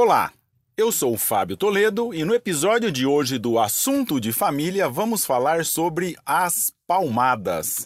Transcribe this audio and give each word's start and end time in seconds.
Olá, 0.00 0.30
eu 0.76 0.92
sou 0.92 1.14
o 1.14 1.18
Fábio 1.18 1.56
Toledo 1.56 2.14
e 2.14 2.24
no 2.24 2.32
episódio 2.32 2.92
de 2.92 3.04
hoje 3.04 3.36
do 3.36 3.58
Assunto 3.58 4.20
de 4.20 4.32
Família 4.32 4.88
vamos 4.88 5.26
falar 5.26 5.64
sobre 5.64 6.14
as 6.24 6.72
palmadas. 6.86 7.84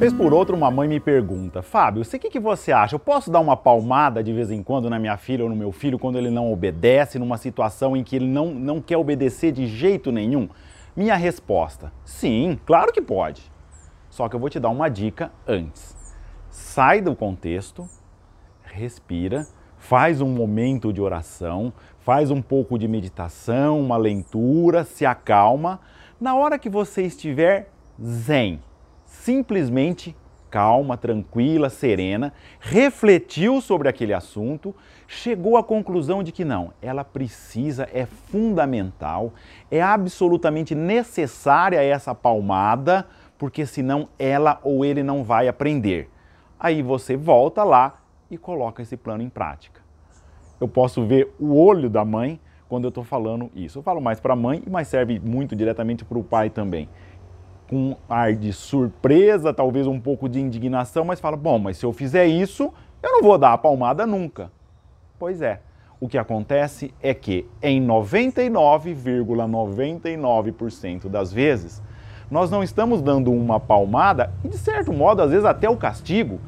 Vez 0.00 0.12
por 0.12 0.34
outra, 0.34 0.56
uma 0.56 0.68
mãe 0.68 0.88
me 0.88 0.98
pergunta: 0.98 1.62
Fábio, 1.62 2.02
o 2.02 2.04
que, 2.04 2.28
que 2.28 2.40
você 2.40 2.72
acha? 2.72 2.96
Eu 2.96 2.98
posso 2.98 3.30
dar 3.30 3.38
uma 3.38 3.56
palmada 3.56 4.20
de 4.20 4.32
vez 4.32 4.50
em 4.50 4.64
quando 4.64 4.90
na 4.90 4.98
minha 4.98 5.16
filha 5.16 5.44
ou 5.44 5.48
no 5.48 5.54
meu 5.54 5.70
filho 5.70 5.96
quando 5.96 6.18
ele 6.18 6.28
não 6.28 6.52
obedece, 6.52 7.20
numa 7.20 7.38
situação 7.38 7.96
em 7.96 8.02
que 8.02 8.16
ele 8.16 8.26
não, 8.26 8.52
não 8.52 8.80
quer 8.80 8.96
obedecer 8.96 9.52
de 9.52 9.64
jeito 9.68 10.10
nenhum? 10.10 10.48
Minha 10.96 11.14
resposta: 11.14 11.92
sim, 12.04 12.58
claro 12.66 12.92
que 12.92 13.00
pode. 13.00 13.57
Só 14.10 14.28
que 14.28 14.36
eu 14.36 14.40
vou 14.40 14.48
te 14.48 14.58
dar 14.58 14.70
uma 14.70 14.88
dica 14.88 15.30
antes. 15.46 15.96
Sai 16.50 17.00
do 17.00 17.14
contexto, 17.14 17.88
respira, 18.64 19.46
faz 19.76 20.20
um 20.20 20.28
momento 20.28 20.92
de 20.92 21.00
oração, 21.00 21.72
faz 22.00 22.30
um 22.30 22.42
pouco 22.42 22.78
de 22.78 22.88
meditação, 22.88 23.80
uma 23.80 23.96
leitura, 23.96 24.84
se 24.84 25.06
acalma. 25.06 25.80
Na 26.20 26.34
hora 26.34 26.58
que 26.58 26.68
você 26.68 27.02
estiver 27.02 27.70
zen, 28.02 28.60
simplesmente 29.04 30.16
calma, 30.50 30.96
tranquila, 30.96 31.68
serena, 31.68 32.32
refletiu 32.58 33.60
sobre 33.60 33.88
aquele 33.88 34.14
assunto, 34.14 34.74
chegou 35.06 35.56
à 35.56 35.62
conclusão 35.62 36.22
de 36.22 36.32
que 36.32 36.44
não, 36.44 36.72
ela 36.80 37.04
precisa, 37.04 37.88
é 37.92 38.06
fundamental, 38.06 39.32
é 39.70 39.82
absolutamente 39.82 40.74
necessária 40.74 41.82
essa 41.82 42.14
palmada 42.14 43.06
porque 43.38 43.64
senão 43.64 44.08
ela 44.18 44.58
ou 44.62 44.84
ele 44.84 45.02
não 45.02 45.22
vai 45.22 45.48
aprender. 45.48 46.10
Aí 46.58 46.82
você 46.82 47.16
volta 47.16 47.62
lá 47.62 48.00
e 48.30 48.36
coloca 48.36 48.82
esse 48.82 48.96
plano 48.96 49.22
em 49.22 49.28
prática. 49.28 49.80
Eu 50.60 50.66
posso 50.66 51.06
ver 51.06 51.32
o 51.38 51.56
olho 51.56 51.88
da 51.88 52.04
mãe 52.04 52.40
quando 52.68 52.84
eu 52.84 52.88
estou 52.88 53.04
falando 53.04 53.50
isso. 53.54 53.78
Eu 53.78 53.82
falo 53.82 54.00
mais 54.00 54.18
para 54.18 54.32
a 54.32 54.36
mãe, 54.36 54.62
mas 54.68 54.88
serve 54.88 55.20
muito 55.20 55.54
diretamente 55.54 56.04
para 56.04 56.18
o 56.18 56.24
pai 56.24 56.50
também. 56.50 56.88
Com 57.70 57.96
ar 58.08 58.34
de 58.34 58.52
surpresa, 58.52 59.54
talvez 59.54 59.86
um 59.86 60.00
pouco 60.00 60.28
de 60.28 60.40
indignação, 60.40 61.04
mas 61.04 61.20
fala: 61.20 61.36
bom, 61.36 61.58
mas 61.58 61.76
se 61.76 61.86
eu 61.86 61.92
fizer 61.92 62.26
isso, 62.26 62.72
eu 63.02 63.12
não 63.12 63.22
vou 63.22 63.38
dar 63.38 63.52
a 63.52 63.58
palmada 63.58 64.06
nunca. 64.06 64.50
Pois 65.18 65.40
é. 65.40 65.60
O 66.00 66.08
que 66.08 66.16
acontece 66.16 66.94
é 67.02 67.12
que 67.12 67.44
em 67.60 67.84
99,99% 67.84 70.16
,99 70.16 71.08
das 71.08 71.32
vezes 71.32 71.82
nós 72.30 72.50
não 72.50 72.62
estamos 72.62 73.00
dando 73.00 73.32
uma 73.32 73.58
palmada 73.58 74.30
e, 74.44 74.48
de 74.48 74.58
certo 74.58 74.92
modo, 74.92 75.22
às 75.22 75.30
vezes 75.30 75.44
até 75.44 75.68
o 75.68 75.76
castigo, 75.76 76.40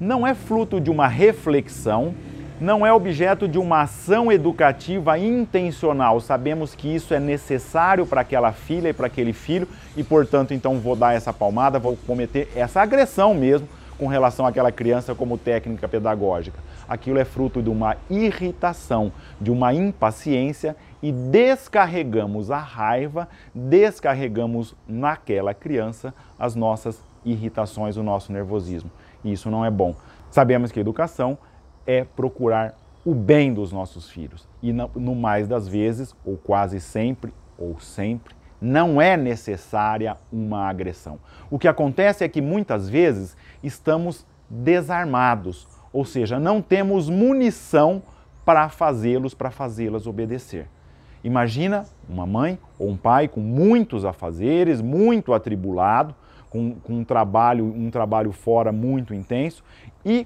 não 0.00 0.26
é 0.26 0.34
fruto 0.34 0.80
de 0.80 0.90
uma 0.90 1.06
reflexão, 1.06 2.14
não 2.60 2.86
é 2.86 2.92
objeto 2.92 3.46
de 3.46 3.58
uma 3.58 3.82
ação 3.82 4.32
educativa 4.32 5.18
intencional. 5.18 6.20
Sabemos 6.20 6.74
que 6.74 6.94
isso 6.94 7.12
é 7.12 7.20
necessário 7.20 8.06
para 8.06 8.22
aquela 8.22 8.52
filha 8.52 8.88
e 8.88 8.92
para 8.94 9.06
aquele 9.06 9.32
filho 9.32 9.68
e, 9.96 10.02
portanto, 10.02 10.54
então 10.54 10.78
vou 10.78 10.96
dar 10.96 11.14
essa 11.14 11.32
palmada, 11.32 11.78
vou 11.78 11.96
cometer 12.06 12.50
essa 12.56 12.80
agressão 12.80 13.34
mesmo 13.34 13.68
com 13.98 14.06
relação 14.06 14.46
àquela 14.46 14.70
criança 14.70 15.14
como 15.14 15.38
técnica 15.38 15.88
pedagógica. 15.88 16.58
Aquilo 16.88 17.18
é 17.18 17.24
fruto 17.24 17.62
de 17.62 17.68
uma 17.68 17.96
irritação, 18.08 19.12
de 19.40 19.50
uma 19.50 19.74
impaciência 19.74 20.76
e 21.06 21.12
descarregamos 21.12 22.50
a 22.50 22.58
raiva, 22.58 23.28
descarregamos 23.54 24.74
naquela 24.88 25.54
criança 25.54 26.12
as 26.36 26.56
nossas 26.56 27.00
irritações, 27.24 27.96
o 27.96 28.02
nosso 28.02 28.32
nervosismo. 28.32 28.90
E 29.22 29.30
isso 29.30 29.48
não 29.48 29.64
é 29.64 29.70
bom. 29.70 29.94
Sabemos 30.32 30.72
que 30.72 30.80
a 30.80 30.82
educação 30.82 31.38
é 31.86 32.02
procurar 32.02 32.74
o 33.04 33.14
bem 33.14 33.54
dos 33.54 33.70
nossos 33.70 34.10
filhos. 34.10 34.48
E 34.60 34.72
no 34.72 35.14
mais 35.14 35.46
das 35.46 35.68
vezes, 35.68 36.12
ou 36.24 36.36
quase 36.36 36.80
sempre, 36.80 37.32
ou 37.56 37.78
sempre, 37.78 38.34
não 38.60 39.00
é 39.00 39.16
necessária 39.16 40.16
uma 40.32 40.68
agressão. 40.68 41.20
O 41.48 41.56
que 41.56 41.68
acontece 41.68 42.24
é 42.24 42.28
que 42.28 42.42
muitas 42.42 42.88
vezes 42.88 43.36
estamos 43.62 44.26
desarmados, 44.50 45.68
ou 45.92 46.04
seja, 46.04 46.40
não 46.40 46.60
temos 46.60 47.08
munição 47.08 48.02
para 48.44 48.68
fazê-los, 48.68 49.34
para 49.34 49.52
fazê-las 49.52 50.08
obedecer. 50.08 50.68
Imagina 51.26 51.84
uma 52.08 52.24
mãe 52.24 52.56
ou 52.78 52.88
um 52.88 52.96
pai 52.96 53.26
com 53.26 53.40
muitos 53.40 54.04
afazeres, 54.04 54.80
muito 54.80 55.34
atribulado, 55.34 56.14
com, 56.48 56.76
com 56.76 56.92
um, 56.92 57.04
trabalho, 57.04 57.64
um 57.64 57.90
trabalho 57.90 58.30
fora 58.30 58.70
muito 58.70 59.12
intenso 59.12 59.64
e 60.04 60.24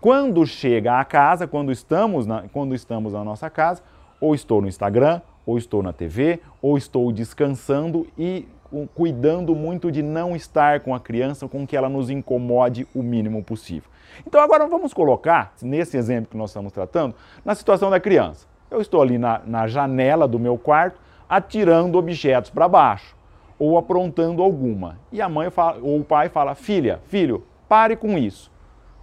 quando 0.00 0.46
chega 0.46 1.00
a 1.00 1.04
casa, 1.04 1.48
quando 1.48 1.72
estamos, 1.72 2.24
na, 2.24 2.44
quando 2.52 2.72
estamos 2.72 3.14
na 3.14 3.24
nossa 3.24 3.50
casa, 3.50 3.82
ou 4.20 4.32
estou 4.32 4.62
no 4.62 4.68
Instagram, 4.68 5.20
ou 5.44 5.58
estou 5.58 5.82
na 5.82 5.92
TV, 5.92 6.38
ou 6.62 6.78
estou 6.78 7.10
descansando 7.10 8.06
e 8.16 8.46
cuidando 8.94 9.56
muito 9.56 9.90
de 9.90 10.04
não 10.04 10.36
estar 10.36 10.78
com 10.80 10.94
a 10.94 11.00
criança 11.00 11.48
com 11.48 11.66
que 11.66 11.76
ela 11.76 11.88
nos 11.88 12.10
incomode 12.10 12.86
o 12.94 13.02
mínimo 13.02 13.42
possível. 13.42 13.90
Então 14.24 14.40
agora 14.40 14.68
vamos 14.68 14.94
colocar, 14.94 15.52
nesse 15.60 15.96
exemplo 15.96 16.30
que 16.30 16.36
nós 16.36 16.50
estamos 16.50 16.70
tratando, 16.70 17.16
na 17.44 17.56
situação 17.56 17.90
da 17.90 17.98
criança. 17.98 18.46
Eu 18.70 18.80
estou 18.80 19.00
ali 19.00 19.18
na, 19.18 19.40
na 19.46 19.66
janela 19.66 20.28
do 20.28 20.38
meu 20.38 20.58
quarto 20.58 21.00
atirando 21.28 21.98
objetos 21.98 22.50
para 22.50 22.68
baixo 22.68 23.16
ou 23.58 23.76
aprontando 23.76 24.42
alguma. 24.42 24.98
E 25.10 25.20
a 25.20 25.28
mãe 25.28 25.50
fala, 25.50 25.78
ou 25.82 26.00
o 26.00 26.04
pai 26.04 26.28
fala: 26.28 26.54
Filha, 26.54 27.00
filho, 27.06 27.44
pare 27.68 27.96
com 27.96 28.16
isso. 28.16 28.50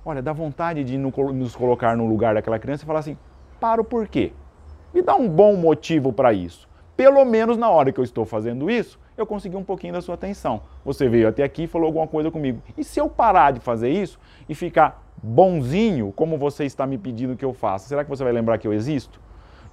Olha, 0.06 0.22
dá 0.22 0.32
vontade 0.32 0.84
de 0.84 0.98
nos 0.98 1.56
colocar 1.56 1.98
no 1.98 2.06
lugar 2.06 2.36
daquela 2.36 2.60
criança 2.60 2.84
e 2.84 2.88
falar 2.88 3.00
assim: 3.00 3.18
Paro 3.60 3.84
por 3.84 4.08
quê? 4.08 4.32
Me 4.94 5.02
dá 5.02 5.16
um 5.16 5.28
bom 5.28 5.56
motivo 5.56 6.14
para 6.14 6.32
isso. 6.32 6.68
Pelo 6.96 7.26
menos 7.26 7.58
na 7.58 7.70
hora 7.70 7.92
que 7.92 8.00
eu 8.00 8.04
estou 8.04 8.24
fazendo 8.24 8.70
isso, 8.72 8.98
eu 9.18 9.26
consegui 9.26 9.58
um 9.58 9.64
pouquinho 9.64 9.94
da 9.94 10.02
sua 10.02 10.16
atenção. 10.16 10.62
Você 10.86 11.10
veio 11.10 11.28
até 11.28 11.44
aqui 11.44 11.64
e 11.64 11.68
falou 11.68 11.88
alguma 11.88 12.08
coisa 12.08 12.32
comigo. 12.32 12.62
E 12.78 12.84
se 12.84 13.00
eu 13.00 13.10
parar 13.10 13.52
de 13.52 13.60
fazer 13.60 13.90
isso 13.90 14.18
e 14.48 14.56
ficar 14.56 15.04
bonzinho, 15.22 16.14
como 16.16 16.38
você 16.38 16.64
está 16.64 16.88
me 16.88 16.98
pedindo 16.98 17.36
que 17.36 17.44
eu 17.44 17.54
faça, 17.54 17.90
será 17.90 18.04
que 18.04 18.10
você 18.10 18.24
vai 18.24 18.32
lembrar 18.32 18.58
que 18.58 18.68
eu 18.68 18.72
existo? 18.72 19.20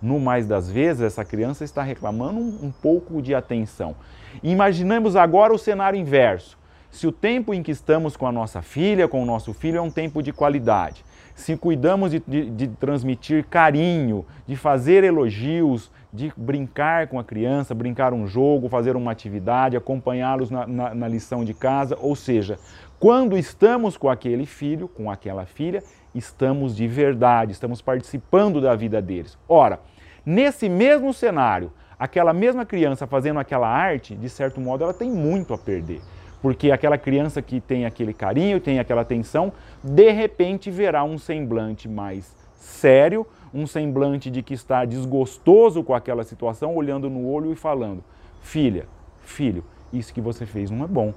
No 0.02 0.18
mais 0.18 0.46
das 0.46 0.70
vezes, 0.70 1.02
essa 1.02 1.24
criança 1.24 1.64
está 1.64 1.82
reclamando 1.82 2.40
um, 2.40 2.66
um 2.66 2.70
pouco 2.70 3.22
de 3.22 3.34
atenção. 3.34 3.94
Imaginamos 4.42 5.14
agora 5.14 5.52
o 5.54 5.58
cenário 5.58 5.98
inverso. 5.98 6.58
Se 6.90 7.06
o 7.06 7.12
tempo 7.12 7.54
em 7.54 7.62
que 7.62 7.70
estamos 7.70 8.16
com 8.16 8.26
a 8.26 8.32
nossa 8.32 8.60
filha, 8.60 9.08
com 9.08 9.22
o 9.22 9.26
nosso 9.26 9.54
filho, 9.54 9.78
é 9.78 9.80
um 9.80 9.90
tempo 9.90 10.22
de 10.22 10.32
qualidade, 10.32 11.02
se 11.34 11.56
cuidamos 11.56 12.10
de, 12.10 12.22
de, 12.26 12.50
de, 12.50 12.68
transmitir 12.68 13.46
carinho, 13.46 14.26
de 14.46 14.56
fazer 14.56 15.02
elogios, 15.02 15.90
de 16.12 16.30
brincar 16.36 17.06
com 17.06 17.18
a 17.18 17.24
criança, 17.24 17.74
brincar 17.74 18.12
um 18.12 18.26
jogo, 18.26 18.68
fazer 18.68 18.96
uma 18.96 19.10
atividade, 19.10 19.76
acompanhá-los 19.76 20.50
na, 20.50 20.66
na, 20.66 20.94
na 20.94 21.08
lição 21.08 21.42
de 21.42 21.54
casa, 21.54 21.96
ou 21.98 22.14
seja, 22.14 22.58
quando 22.98 23.38
estamos 23.38 23.96
com 23.96 24.10
aquele 24.10 24.44
filho, 24.44 24.86
com 24.86 25.10
aquela 25.10 25.46
filha, 25.46 25.82
estamos 26.14 26.76
de 26.76 26.86
verdade, 26.86 27.52
estamos 27.52 27.80
participando 27.80 28.60
da 28.60 28.76
vida 28.76 29.00
deles. 29.00 29.38
Ora, 29.48 29.80
Nesse 30.24 30.68
mesmo 30.68 31.12
cenário, 31.12 31.72
aquela 31.98 32.32
mesma 32.32 32.64
criança 32.64 33.06
fazendo 33.06 33.40
aquela 33.40 33.68
arte, 33.68 34.14
de 34.14 34.28
certo 34.28 34.60
modo, 34.60 34.84
ela 34.84 34.94
tem 34.94 35.10
muito 35.10 35.52
a 35.52 35.58
perder. 35.58 36.00
Porque 36.40 36.70
aquela 36.70 36.98
criança 36.98 37.40
que 37.40 37.60
tem 37.60 37.86
aquele 37.86 38.12
carinho, 38.12 38.60
tem 38.60 38.78
aquela 38.78 39.02
atenção, 39.02 39.52
de 39.82 40.10
repente 40.10 40.70
verá 40.70 41.04
um 41.04 41.18
semblante 41.18 41.88
mais 41.88 42.34
sério, 42.56 43.26
um 43.54 43.66
semblante 43.66 44.30
de 44.30 44.42
que 44.42 44.54
está 44.54 44.84
desgostoso 44.84 45.82
com 45.82 45.94
aquela 45.94 46.24
situação, 46.24 46.74
olhando 46.74 47.10
no 47.10 47.28
olho 47.28 47.52
e 47.52 47.56
falando: 47.56 48.02
Filha, 48.40 48.86
filho, 49.20 49.64
isso 49.92 50.12
que 50.12 50.20
você 50.20 50.46
fez 50.46 50.70
não 50.70 50.84
é 50.84 50.88
bom. 50.88 51.12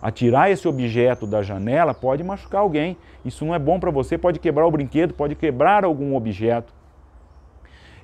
Atirar 0.00 0.50
esse 0.50 0.66
objeto 0.66 1.26
da 1.26 1.42
janela 1.42 1.92
pode 1.92 2.24
machucar 2.24 2.62
alguém. 2.62 2.96
Isso 3.22 3.44
não 3.44 3.54
é 3.54 3.58
bom 3.58 3.78
para 3.78 3.90
você, 3.90 4.16
pode 4.16 4.38
quebrar 4.38 4.66
o 4.66 4.70
brinquedo, 4.70 5.12
pode 5.12 5.34
quebrar 5.34 5.84
algum 5.84 6.16
objeto. 6.16 6.72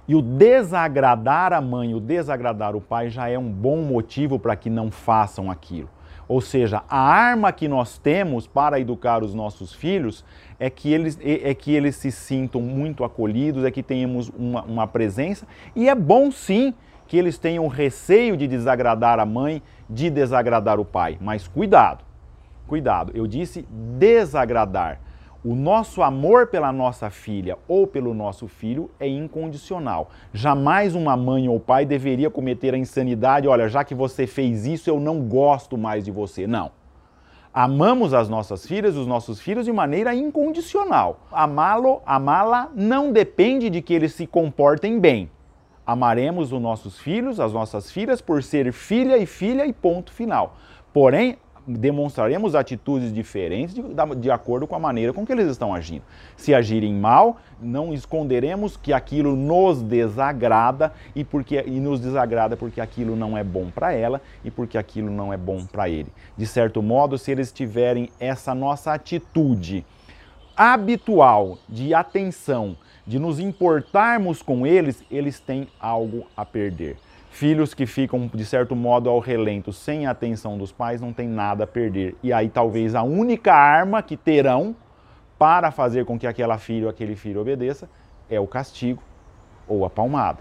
E 0.08 0.14
o 0.14 0.22
desagradar 0.22 1.52
a 1.52 1.60
mãe, 1.60 1.94
o 1.94 2.00
desagradar 2.00 2.76
o 2.76 2.80
pai 2.80 3.10
já 3.10 3.28
é 3.28 3.38
um 3.38 3.50
bom 3.50 3.78
motivo 3.78 4.38
para 4.38 4.54
que 4.54 4.70
não 4.70 4.90
façam 4.90 5.50
aquilo. 5.50 5.88
Ou 6.28 6.40
seja, 6.40 6.82
a 6.88 6.98
arma 6.98 7.52
que 7.52 7.68
nós 7.68 7.98
temos 7.98 8.46
para 8.46 8.80
educar 8.80 9.22
os 9.22 9.32
nossos 9.32 9.72
filhos 9.72 10.24
é 10.58 10.68
que 10.68 10.92
eles, 10.92 11.18
é, 11.22 11.50
é 11.50 11.54
que 11.54 11.72
eles 11.72 11.96
se 11.96 12.10
sintam 12.10 12.60
muito 12.60 13.04
acolhidos, 13.04 13.64
é 13.64 13.70
que 13.70 13.82
tenhamos 13.82 14.30
uma, 14.36 14.62
uma 14.62 14.86
presença. 14.86 15.46
E 15.74 15.88
é 15.88 15.94
bom 15.94 16.30
sim 16.30 16.74
que 17.06 17.16
eles 17.16 17.38
tenham 17.38 17.66
receio 17.68 18.36
de 18.36 18.48
desagradar 18.48 19.20
a 19.20 19.26
mãe, 19.26 19.62
de 19.88 20.10
desagradar 20.10 20.80
o 20.80 20.84
pai. 20.84 21.16
Mas 21.20 21.46
cuidado, 21.46 22.04
cuidado, 22.66 23.12
eu 23.14 23.26
disse 23.26 23.64
desagradar. 23.96 25.00
O 25.48 25.54
nosso 25.54 26.02
amor 26.02 26.48
pela 26.48 26.72
nossa 26.72 27.08
filha 27.08 27.56
ou 27.68 27.86
pelo 27.86 28.12
nosso 28.12 28.48
filho 28.48 28.90
é 28.98 29.06
incondicional. 29.06 30.10
Jamais 30.34 30.96
uma 30.96 31.16
mãe 31.16 31.48
ou 31.48 31.60
pai 31.60 31.86
deveria 31.86 32.28
cometer 32.28 32.74
a 32.74 32.76
insanidade, 32.76 33.46
olha, 33.46 33.68
já 33.68 33.84
que 33.84 33.94
você 33.94 34.26
fez 34.26 34.66
isso, 34.66 34.90
eu 34.90 34.98
não 34.98 35.20
gosto 35.20 35.78
mais 35.78 36.04
de 36.04 36.10
você. 36.10 36.48
Não. 36.48 36.72
Amamos 37.54 38.12
as 38.12 38.28
nossas 38.28 38.66
filhas, 38.66 38.96
os 38.96 39.06
nossos 39.06 39.40
filhos 39.40 39.66
de 39.66 39.72
maneira 39.72 40.12
incondicional. 40.16 41.20
Amá-lo, 41.30 42.02
amá-la 42.04 42.68
não 42.74 43.12
depende 43.12 43.70
de 43.70 43.80
que 43.80 43.94
eles 43.94 44.14
se 44.14 44.26
comportem 44.26 44.98
bem. 44.98 45.30
Amaremos 45.86 46.52
os 46.52 46.60
nossos 46.60 46.98
filhos, 46.98 47.38
as 47.38 47.52
nossas 47.52 47.88
filhas, 47.92 48.20
por 48.20 48.42
ser 48.42 48.72
filha 48.72 49.16
e 49.16 49.26
filha 49.26 49.64
e 49.64 49.72
ponto 49.72 50.12
final. 50.12 50.56
Porém, 50.92 51.38
demonstraremos 51.66 52.54
atitudes 52.54 53.12
diferentes 53.12 53.74
de, 53.74 53.82
de, 54.20 54.30
acordo 54.30 54.66
com 54.66 54.76
a 54.76 54.78
maneira 54.78 55.12
com 55.12 55.26
que 55.26 55.32
eles 55.32 55.48
estão 55.48 55.74
agindo. 55.74 56.02
Se 56.36 56.54
agirem 56.54 56.94
mal, 56.94 57.38
não 57.60 57.92
esconderemos 57.92 58.76
que 58.76 58.92
aquilo 58.92 59.34
nos 59.34 59.82
desagrada 59.82 60.92
e, 61.14 61.24
porque, 61.24 61.64
e 61.66 61.80
nos 61.80 62.00
desagrada 62.00 62.56
porque 62.56 62.80
aquilo 62.80 63.16
não 63.16 63.36
é 63.36 63.42
bom 63.42 63.70
para 63.70 63.92
ela 63.92 64.22
e 64.44 64.50
porque 64.50 64.78
aquilo 64.78 65.10
não 65.10 65.32
é 65.32 65.36
bom 65.36 65.64
para 65.64 65.88
ele. 65.88 66.08
De 66.36 66.46
certo 66.46 66.82
modo, 66.82 67.18
se 67.18 67.32
eles 67.32 67.50
tiverem 67.50 68.10
essa 68.20 68.54
nossa 68.54 68.92
atitude 68.92 69.84
habitual 70.56 71.58
de 71.68 71.92
atenção, 71.92 72.76
de 73.06 73.18
nos 73.18 73.38
importarmos 73.38 74.42
com 74.42 74.66
eles, 74.66 75.02
eles 75.10 75.38
têm 75.38 75.68
algo 75.78 76.26
a 76.36 76.44
perder. 76.44 76.96
Filhos 77.36 77.74
que 77.74 77.84
ficam, 77.84 78.30
de 78.32 78.46
certo 78.46 78.74
modo, 78.74 79.10
ao 79.10 79.18
relento, 79.18 79.70
sem 79.70 80.06
a 80.06 80.12
atenção 80.12 80.56
dos 80.56 80.72
pais, 80.72 81.02
não 81.02 81.12
tem 81.12 81.28
nada 81.28 81.64
a 81.64 81.66
perder. 81.66 82.16
E 82.22 82.32
aí, 82.32 82.48
talvez, 82.48 82.94
a 82.94 83.02
única 83.02 83.52
arma 83.52 84.02
que 84.02 84.16
terão 84.16 84.74
para 85.38 85.70
fazer 85.70 86.06
com 86.06 86.18
que 86.18 86.26
aquela 86.26 86.56
filha 86.56 86.84
ou 86.86 86.90
aquele 86.90 87.14
filho 87.14 87.38
obedeça 87.38 87.90
é 88.30 88.40
o 88.40 88.46
castigo 88.46 89.02
ou 89.68 89.84
a 89.84 89.90
palmada. 89.90 90.38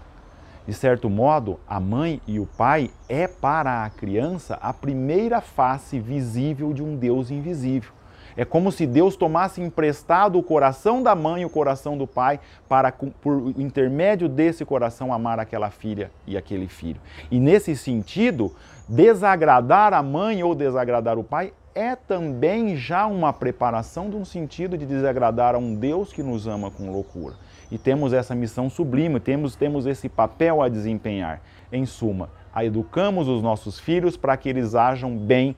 De 0.66 0.72
certo 0.72 1.10
modo, 1.10 1.60
a 1.68 1.78
mãe 1.78 2.18
e 2.26 2.40
o 2.40 2.46
pai 2.46 2.90
é 3.10 3.28
para 3.28 3.84
a 3.84 3.90
criança 3.90 4.54
a 4.62 4.72
primeira 4.72 5.42
face 5.42 6.00
visível 6.00 6.72
de 6.72 6.82
um 6.82 6.96
Deus 6.96 7.30
invisível. 7.30 7.92
É 8.36 8.44
como 8.44 8.70
se 8.70 8.86
Deus 8.86 9.16
tomasse 9.16 9.62
emprestado 9.62 10.38
o 10.38 10.42
coração 10.42 11.02
da 11.02 11.14
mãe 11.14 11.42
e 11.42 11.46
o 11.46 11.50
coração 11.50 11.96
do 11.96 12.06
pai 12.06 12.38
para, 12.68 12.92
por 12.92 13.54
intermédio 13.56 14.28
desse 14.28 14.62
coração, 14.64 15.12
amar 15.12 15.40
aquela 15.40 15.70
filha 15.70 16.10
e 16.26 16.36
aquele 16.36 16.68
filho. 16.68 17.00
E 17.30 17.40
nesse 17.40 17.74
sentido, 17.74 18.54
desagradar 18.86 19.94
a 19.94 20.02
mãe 20.02 20.42
ou 20.42 20.54
desagradar 20.54 21.18
o 21.18 21.24
pai 21.24 21.52
é 21.74 21.96
também 21.96 22.76
já 22.76 23.06
uma 23.06 23.32
preparação 23.32 24.10
de 24.10 24.16
um 24.16 24.24
sentido 24.24 24.76
de 24.76 24.84
desagradar 24.84 25.54
a 25.54 25.58
um 25.58 25.74
Deus 25.74 26.12
que 26.12 26.22
nos 26.22 26.46
ama 26.46 26.70
com 26.70 26.90
loucura. 26.90 27.34
E 27.70 27.78
temos 27.78 28.12
essa 28.12 28.34
missão 28.34 28.68
sublime, 28.68 29.18
temos, 29.18 29.56
temos 29.56 29.86
esse 29.86 30.08
papel 30.08 30.60
a 30.60 30.68
desempenhar. 30.68 31.40
Em 31.72 31.84
suma, 31.84 32.30
educamos 32.56 33.28
os 33.28 33.42
nossos 33.42 33.78
filhos 33.78 34.16
para 34.16 34.36
que 34.36 34.48
eles 34.48 34.74
ajam 34.74 35.16
bem 35.16 35.56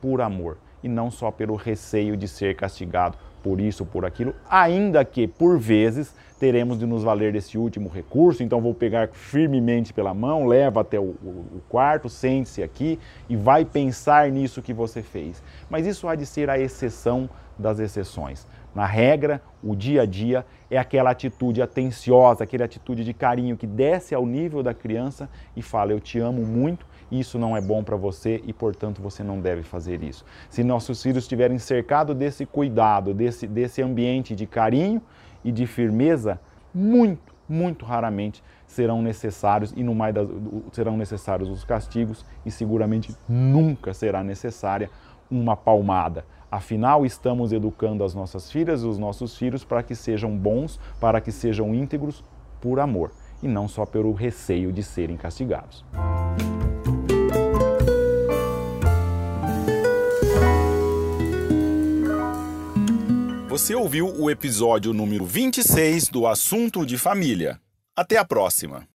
por 0.00 0.20
amor 0.20 0.58
e 0.82 0.88
não 0.88 1.10
só 1.10 1.30
pelo 1.30 1.56
receio 1.56 2.16
de 2.16 2.28
ser 2.28 2.54
castigado 2.56 3.16
por 3.42 3.60
isso, 3.60 3.86
por 3.86 4.04
aquilo, 4.04 4.34
ainda 4.50 5.04
que 5.04 5.26
por 5.26 5.58
vezes 5.58 6.14
teremos 6.38 6.78
de 6.78 6.86
nos 6.86 7.02
valer 7.02 7.32
desse 7.32 7.58
último 7.58 7.88
recurso, 7.88 8.42
então 8.42 8.60
vou 8.60 8.74
pegar 8.74 9.08
firmemente 9.08 9.92
pela 9.92 10.14
mão, 10.14 10.46
leva 10.46 10.80
até 10.80 10.98
o, 10.98 11.02
o, 11.04 11.60
quarto, 11.68 12.08
sente-se 12.08 12.62
aqui 12.62 12.98
e 13.28 13.36
vai 13.36 13.64
pensar 13.64 14.30
nisso 14.30 14.62
que 14.62 14.72
você 14.72 15.02
fez. 15.02 15.42
Mas 15.68 15.86
isso 15.86 16.06
há 16.06 16.14
de 16.14 16.26
ser 16.26 16.48
a 16.50 16.58
exceção 16.58 17.28
das 17.58 17.78
exceções. 17.80 18.46
Na 18.74 18.86
regra, 18.86 19.42
o 19.62 19.74
dia 19.74 20.02
a 20.02 20.06
dia 20.06 20.46
é 20.70 20.78
aquela 20.78 21.10
atitude 21.10 21.60
atenciosa, 21.60 22.44
aquela 22.44 22.64
atitude 22.64 23.02
de 23.02 23.12
carinho 23.12 23.56
que 23.56 23.66
desce 23.66 24.14
ao 24.14 24.24
nível 24.24 24.62
da 24.62 24.72
criança 24.72 25.28
e 25.56 25.62
fala: 25.62 25.92
Eu 25.92 25.98
te 25.98 26.20
amo 26.20 26.42
muito 26.42 26.86
isso 27.10 27.38
não 27.38 27.56
é 27.56 27.60
bom 27.60 27.82
para 27.82 27.96
você 27.96 28.42
e, 28.46 28.52
portanto, 28.52 29.00
você 29.00 29.22
não 29.22 29.40
deve 29.40 29.62
fazer 29.62 30.02
isso. 30.02 30.24
Se 30.50 30.62
nossos 30.62 31.02
filhos 31.02 31.24
estiverem 31.24 31.58
cercados 31.58 32.14
desse 32.14 32.44
cuidado, 32.44 33.14
desse, 33.14 33.46
desse 33.46 33.82
ambiente 33.82 34.34
de 34.34 34.46
carinho 34.46 35.00
e 35.44 35.50
de 35.50 35.66
firmeza, 35.66 36.40
muito, 36.74 37.34
muito 37.48 37.84
raramente 37.84 38.42
serão 38.66 39.00
necessários 39.00 39.72
e 39.74 39.82
no 39.82 39.94
mais 39.94 40.14
das, 40.14 40.28
serão 40.72 40.96
necessários 40.96 41.48
os 41.48 41.64
castigos 41.64 42.24
e 42.44 42.50
seguramente 42.50 43.14
nunca 43.28 43.94
será 43.94 44.22
necessária 44.22 44.90
uma 45.30 45.56
palmada. 45.56 46.24
Afinal, 46.50 47.04
estamos 47.04 47.52
educando 47.52 48.04
as 48.04 48.14
nossas 48.14 48.50
filhas 48.50 48.82
e 48.82 48.86
os 48.86 48.98
nossos 48.98 49.36
filhos 49.36 49.64
para 49.64 49.82
que 49.82 49.94
sejam 49.94 50.36
bons, 50.36 50.80
para 51.00 51.20
que 51.20 51.32
sejam 51.32 51.74
íntegros 51.74 52.24
por 52.60 52.80
amor 52.80 53.10
e 53.42 53.48
não 53.48 53.68
só 53.68 53.84
pelo 53.84 54.12
receio 54.12 54.72
de 54.72 54.82
serem 54.82 55.16
castigados. 55.16 55.84
Você 63.58 63.74
ouviu 63.74 64.06
o 64.16 64.30
episódio 64.30 64.92
número 64.92 65.26
26 65.26 66.10
do 66.10 66.28
Assunto 66.28 66.86
de 66.86 66.96
Família. 66.96 67.60
Até 67.96 68.16
a 68.16 68.24
próxima! 68.24 68.86